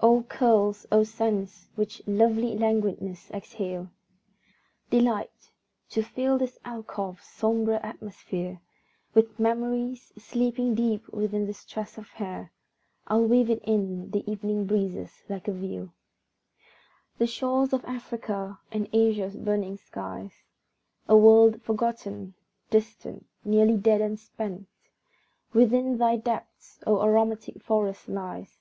[0.00, 3.90] O curls, O scents which lovely languidness exhale!
[4.88, 5.50] Delight!
[5.90, 8.62] to fill this alcove's sombre atmosphere
[9.12, 12.50] With memories, sleeping deep within this tress of hair,
[13.08, 15.92] I'll wave it in the evening breezes like a veil!
[17.18, 20.32] The shores of Africa, and Asia's burning skies,
[21.10, 22.32] A world forgotten,
[22.70, 24.66] distant, nearly dead and spent,
[25.52, 28.08] Within thy depths, O aromatic forest!
[28.08, 28.60] lies.